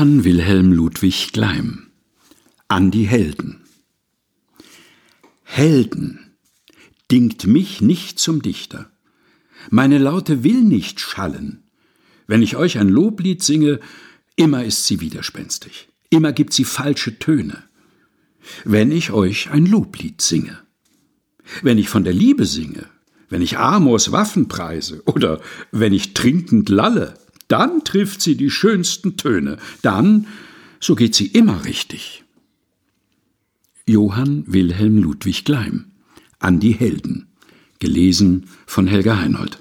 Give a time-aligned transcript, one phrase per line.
[0.00, 1.90] Johann Wilhelm Ludwig Gleim.
[2.68, 3.60] An die Helden.
[5.42, 6.32] Helden.
[7.10, 8.90] Dingt mich nicht zum Dichter.
[9.68, 11.64] Meine Laute will nicht schallen.
[12.26, 13.78] Wenn ich euch ein Loblied singe,
[14.36, 17.62] immer ist sie widerspenstig, immer gibt sie falsche Töne.
[18.64, 20.58] Wenn ich euch ein Loblied singe,
[21.60, 22.86] wenn ich von der Liebe singe,
[23.28, 25.02] wenn ich Amors Waffen preise.
[25.04, 25.40] Oder
[25.72, 27.19] wenn ich trinkend lalle,
[27.50, 30.26] dann trifft sie die schönsten Töne, dann,
[30.78, 32.24] so geht sie immer richtig.
[33.86, 35.86] Johann Wilhelm Ludwig Gleim
[36.38, 37.26] An die Helden,
[37.80, 39.60] gelesen von Helga Heinold.